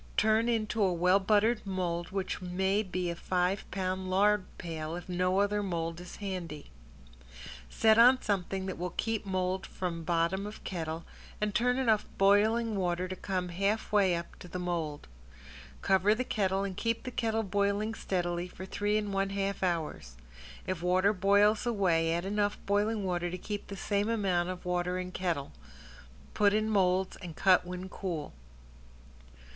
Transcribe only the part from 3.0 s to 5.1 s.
a five pound lard pail, if